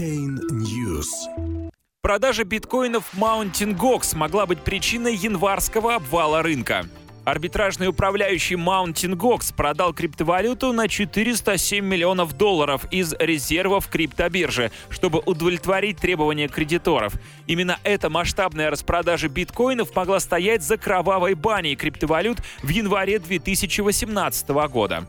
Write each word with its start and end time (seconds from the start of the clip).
Blockchain 0.00 0.40
News. 0.50 1.08
Продажа 2.00 2.44
биткоинов 2.44 3.12
Mountain 3.14 3.76
Gox 3.76 4.16
могла 4.16 4.46
быть 4.46 4.60
причиной 4.60 5.14
январского 5.14 5.96
обвала 5.96 6.42
рынка. 6.42 6.86
Арбитражный 7.26 7.88
управляющий 7.88 8.54
Mountain 8.54 9.14
Gox 9.14 9.54
продал 9.54 9.92
криптовалюту 9.92 10.72
на 10.72 10.88
407 10.88 11.84
миллионов 11.84 12.32
долларов 12.32 12.86
из 12.90 13.12
резервов 13.18 13.88
криптобиржи, 13.88 14.72
чтобы 14.88 15.20
удовлетворить 15.26 15.98
требования 15.98 16.48
кредиторов. 16.48 17.12
Именно 17.46 17.78
эта 17.84 18.08
масштабная 18.08 18.70
распродажа 18.70 19.28
биткоинов 19.28 19.94
могла 19.94 20.18
стоять 20.18 20.62
за 20.62 20.78
кровавой 20.78 21.34
баней 21.34 21.76
криптовалют 21.76 22.38
в 22.62 22.68
январе 22.68 23.18
2018 23.18 24.48
года. 24.48 25.06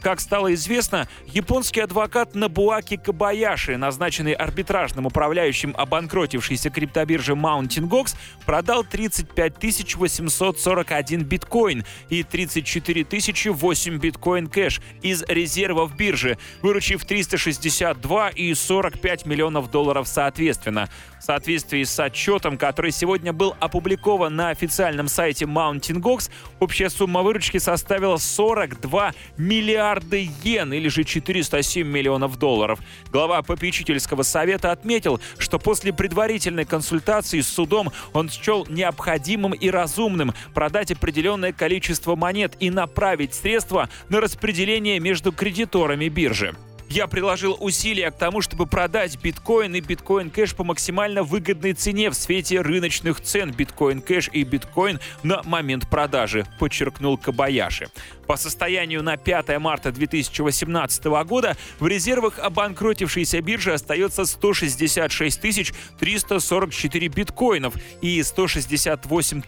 Как 0.00 0.20
стало 0.20 0.54
известно, 0.54 1.08
японский 1.26 1.80
адвокат 1.80 2.36
Набуаки 2.36 2.96
Кабаяши, 2.96 3.76
назначенный 3.76 4.32
арбитражным 4.32 5.06
управляющим 5.06 5.74
обанкротившейся 5.76 6.70
криптобиржи 6.70 7.32
Mountain 7.32 7.88
Gox, 7.88 8.14
продал 8.46 8.84
35 8.84 9.96
841 9.96 11.24
биткоин 11.24 11.84
и 12.10 12.22
34 12.22 13.06
008 13.10 13.98
биткоин 13.98 14.46
кэш 14.46 14.80
из 15.02 15.24
резервов 15.24 15.96
биржи, 15.96 16.38
выручив 16.62 17.04
362 17.04 18.28
и 18.30 18.54
45 18.54 19.26
миллионов 19.26 19.70
долларов 19.70 20.06
соответственно. 20.06 20.88
В 21.18 21.24
соответствии 21.24 21.82
с 21.82 21.98
отчетом, 21.98 22.56
который 22.56 22.92
сегодня 22.92 23.32
был 23.32 23.56
опубликован 23.58 24.36
на 24.36 24.50
официальном 24.50 25.08
сайте 25.08 25.44
Mountain 25.44 26.00
Gox, 26.00 26.30
общая 26.60 26.88
сумма 26.88 27.22
выручки 27.22 27.58
составила 27.58 28.16
42 28.16 29.12
миллиарда 29.36 29.87
миллиарда 29.88 30.16
йен 30.16 30.72
или 30.72 30.88
же 30.88 31.04
407 31.04 31.86
миллионов 31.86 32.38
долларов. 32.38 32.80
Глава 33.10 33.42
попечительского 33.42 34.22
совета 34.22 34.72
отметил, 34.72 35.20
что 35.38 35.58
после 35.58 35.92
предварительной 35.92 36.64
консультации 36.64 37.40
с 37.40 37.48
судом 37.48 37.90
он 38.12 38.28
счел 38.28 38.66
необходимым 38.68 39.52
и 39.52 39.70
разумным 39.70 40.34
продать 40.54 40.92
определенное 40.92 41.52
количество 41.52 42.16
монет 42.16 42.54
и 42.60 42.70
направить 42.70 43.34
средства 43.34 43.88
на 44.08 44.20
распределение 44.20 45.00
между 45.00 45.32
кредиторами 45.32 46.08
биржи. 46.08 46.54
Я 46.90 47.06
приложил 47.06 47.56
усилия 47.60 48.10
к 48.10 48.16
тому, 48.16 48.40
чтобы 48.40 48.66
продать 48.66 49.18
биткоин 49.22 49.74
и 49.74 49.80
биткоин 49.80 50.30
кэш 50.30 50.54
по 50.54 50.64
максимально 50.64 51.22
выгодной 51.22 51.74
цене 51.74 52.08
в 52.08 52.14
свете 52.14 52.62
рыночных 52.62 53.20
цен 53.20 53.52
биткоин 53.52 54.00
кэш 54.00 54.30
и 54.32 54.42
биткоин 54.42 54.98
на 55.22 55.42
момент 55.42 55.88
продажи, 55.90 56.46
подчеркнул 56.58 57.18
Кабаяши. 57.18 57.88
По 58.28 58.36
состоянию 58.36 59.02
на 59.02 59.16
5 59.16 59.58
марта 59.58 59.90
2018 59.90 61.04
года 61.24 61.56
в 61.80 61.86
резервах 61.86 62.38
обанкротившейся 62.38 63.40
биржи 63.40 63.72
остается 63.72 64.26
166 64.26 65.72
344 65.98 67.08
биткоинов 67.08 67.74
и 68.02 68.22
168 68.22 69.42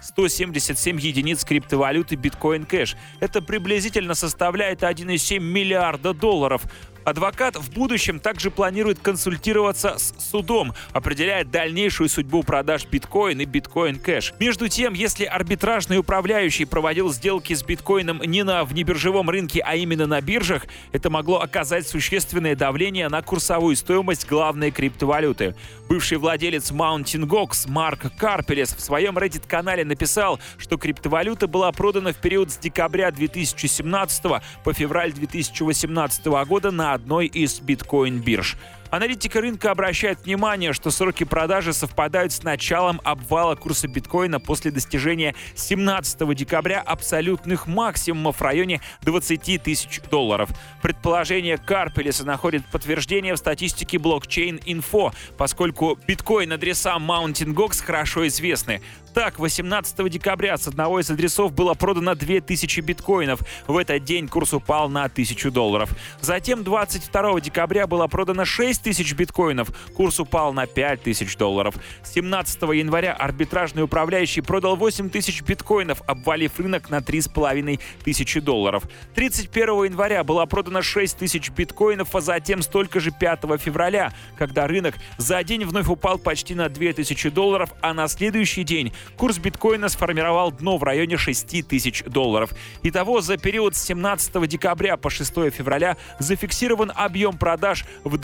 177 0.00 1.00
единиц 1.00 1.44
криптовалюты 1.44 2.16
биткоин 2.16 2.64
кэш. 2.64 2.96
Это 3.20 3.42
приблизительно 3.42 4.14
составляет 4.14 4.82
1,7 4.82 5.38
миллиарда 5.38 6.14
долларов. 6.14 6.62
Адвокат 7.04 7.56
в 7.56 7.72
будущем 7.72 8.20
также 8.20 8.50
планирует 8.50 9.00
консультироваться 9.00 9.98
с 9.98 10.14
судом, 10.30 10.72
определяя 10.92 11.44
дальнейшую 11.44 12.08
судьбу 12.08 12.42
продаж 12.42 12.86
биткоин 12.86 13.40
и 13.40 13.44
биткоин 13.44 13.98
кэш. 13.98 14.34
Между 14.38 14.68
тем, 14.68 14.94
если 14.94 15.24
арбитражный 15.24 15.98
управляющий 15.98 16.64
проводил 16.64 17.12
сделки 17.12 17.54
с 17.54 17.64
биткоином 17.64 18.20
не 18.24 18.44
на 18.44 18.64
внебиржевом 18.64 19.28
рынке, 19.28 19.62
а 19.64 19.74
именно 19.74 20.06
на 20.06 20.20
биржах, 20.20 20.66
это 20.92 21.10
могло 21.10 21.40
оказать 21.40 21.88
существенное 21.88 22.54
давление 22.54 23.08
на 23.08 23.20
курсовую 23.22 23.74
стоимость 23.76 24.28
главной 24.28 24.70
криптовалюты. 24.70 25.56
Бывший 25.88 26.18
владелец 26.18 26.70
Mountain 26.70 27.26
Gox 27.26 27.68
Марк 27.68 28.06
Карпелес 28.16 28.74
в 28.74 28.80
своем 28.80 29.18
Reddit-канале 29.18 29.84
написал, 29.84 30.40
что 30.56 30.78
криптовалюта 30.78 31.48
была 31.48 31.70
продана 31.72 32.12
в 32.12 32.16
период 32.16 32.50
с 32.50 32.56
декабря 32.56 33.10
2017 33.10 34.22
по 34.64 34.72
февраль 34.72 35.12
2018 35.12 36.26
года 36.46 36.70
на 36.70 36.91
одной 36.94 37.26
из 37.26 37.60
биткоин-бирж. 37.60 38.56
Аналитика 38.92 39.40
рынка 39.40 39.70
обращает 39.70 40.22
внимание, 40.26 40.74
что 40.74 40.90
сроки 40.90 41.24
продажи 41.24 41.72
совпадают 41.72 42.30
с 42.30 42.42
началом 42.42 43.00
обвала 43.04 43.56
курса 43.56 43.88
биткоина 43.88 44.38
после 44.38 44.70
достижения 44.70 45.34
17 45.54 46.34
декабря 46.36 46.82
абсолютных 46.82 47.66
максимумов 47.66 48.36
в 48.36 48.42
районе 48.42 48.82
20 49.00 49.62
тысяч 49.62 50.02
долларов. 50.10 50.50
Предположение 50.82 51.56
Карпелеса 51.56 52.26
находит 52.26 52.66
подтверждение 52.66 53.32
в 53.32 53.38
статистике 53.38 53.96
блокчейн 53.96 54.60
инфо, 54.66 55.14
поскольку 55.38 55.98
биткоин-адреса 56.06 56.98
Mountain 56.98 57.54
Gox 57.54 57.82
хорошо 57.82 58.26
известны. 58.26 58.82
Так, 59.14 59.38
18 59.38 60.08
декабря 60.10 60.56
с 60.56 60.68
одного 60.68 61.00
из 61.00 61.10
адресов 61.10 61.52
было 61.52 61.74
продано 61.74 62.14
2000 62.14 62.80
биткоинов. 62.80 63.40
В 63.66 63.76
этот 63.76 64.04
день 64.04 64.26
курс 64.26 64.54
упал 64.54 64.88
на 64.88 65.04
1000 65.04 65.50
долларов. 65.50 65.90
Затем 66.20 66.64
22 66.64 67.40
декабря 67.40 67.86
было 67.86 68.06
продано 68.06 68.44
6000 68.82 69.14
биткоинов. 69.14 69.68
Курс 69.94 70.18
упал 70.20 70.52
на 70.52 70.66
5000 70.66 71.36
долларов. 71.36 71.74
17 72.04 72.62
января 72.62 73.12
арбитражный 73.12 73.82
управляющий 73.82 74.40
продал 74.40 74.76
8000 74.76 75.42
биткоинов, 75.42 76.02
обвалив 76.06 76.58
рынок 76.58 76.90
на 76.90 77.00
3500 77.00 78.42
долларов. 78.42 78.84
31 79.14 79.84
января 79.84 80.24
было 80.24 80.44
продано 80.46 80.82
6000 80.82 81.50
биткоинов, 81.50 82.14
а 82.14 82.20
затем 82.20 82.62
столько 82.62 83.00
же 83.00 83.10
5 83.12 83.40
февраля, 83.60 84.12
когда 84.36 84.66
рынок 84.66 84.96
за 85.16 85.42
день 85.44 85.64
вновь 85.64 85.88
упал 85.88 86.18
почти 86.18 86.54
на 86.54 86.68
2000 86.68 87.30
долларов, 87.30 87.72
а 87.80 87.94
на 87.94 88.08
следующий 88.08 88.64
день 88.64 88.92
курс 89.16 89.38
биткоина 89.38 89.88
сформировал 89.88 90.50
дно 90.50 90.76
в 90.76 90.82
районе 90.82 91.16
6 91.16 91.68
тысяч 91.68 92.02
долларов. 92.04 92.50
Итого 92.82 93.20
за 93.20 93.36
период 93.36 93.76
с 93.76 93.82
17 93.84 94.48
декабря 94.48 94.96
по 94.96 95.10
6 95.10 95.32
февраля 95.50 95.96
зафиксирован 96.18 96.92
объем 96.94 97.38
продаж 97.38 97.84
в 98.04 98.18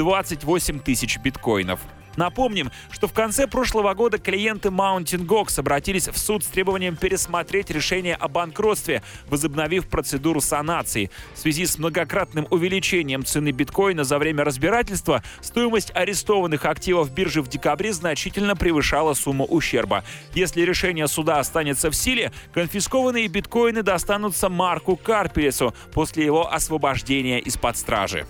28 0.48 0.80
тысяч 0.80 1.18
биткоинов. 1.18 1.80
Напомним, 2.16 2.72
что 2.90 3.06
в 3.06 3.12
конце 3.12 3.46
прошлого 3.46 3.92
года 3.92 4.18
клиенты 4.18 4.70
Mountain 4.70 5.26
Gox 5.26 5.60
обратились 5.60 6.08
в 6.08 6.16
суд 6.18 6.42
с 6.42 6.46
требованием 6.46 6.96
пересмотреть 6.96 7.70
решение 7.70 8.16
о 8.16 8.28
банкротстве, 8.28 9.02
возобновив 9.28 9.88
процедуру 9.88 10.40
санации. 10.40 11.10
В 11.34 11.38
связи 11.38 11.66
с 11.66 11.78
многократным 11.78 12.48
увеличением 12.50 13.24
цены 13.26 13.50
биткоина 13.50 14.04
за 14.04 14.18
время 14.18 14.42
разбирательства, 14.42 15.22
стоимость 15.42 15.94
арестованных 15.94 16.64
активов 16.64 17.12
биржи 17.12 17.42
в 17.42 17.48
декабре 17.48 17.92
значительно 17.92 18.56
превышала 18.56 19.12
сумму 19.12 19.44
ущерба. 19.44 20.02
Если 20.32 20.62
решение 20.62 21.08
суда 21.08 21.40
останется 21.40 21.90
в 21.90 21.94
силе, 21.94 22.32
конфискованные 22.54 23.28
биткоины 23.28 23.82
достанутся 23.82 24.48
Марку 24.48 24.96
Карпелесу 24.96 25.74
после 25.92 26.24
его 26.24 26.50
освобождения 26.52 27.38
из-под 27.38 27.76
стражи. 27.76 28.26